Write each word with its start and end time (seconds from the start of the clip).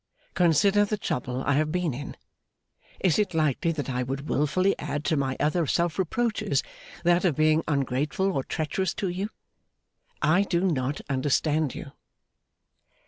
Consider 0.33 0.83
the 0.83 0.97
trouble 0.97 1.43
I 1.43 1.53
have 1.53 1.71
been 1.71 1.93
in. 1.93 2.17
Is 3.01 3.19
it 3.19 3.35
likely 3.35 3.71
that 3.73 3.87
I 3.87 4.01
would 4.01 4.27
wilfully 4.27 4.73
add 4.79 5.05
to 5.05 5.15
my 5.15 5.37
other 5.39 5.67
self 5.67 5.99
reproaches, 5.99 6.63
that 7.03 7.23
of 7.23 7.35
being 7.35 7.61
ungrateful 7.67 8.31
or 8.31 8.43
treacherous 8.43 8.95
to 8.95 9.09
you. 9.09 9.29
I 10.19 10.41
do 10.41 10.61
not 10.61 11.01
understand 11.07 11.75
you. 11.75 11.91